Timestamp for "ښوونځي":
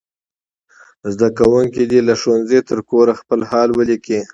2.21-2.59